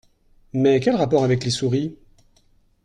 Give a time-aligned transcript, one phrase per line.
[0.53, 1.95] Mais quel rapport avec les souris?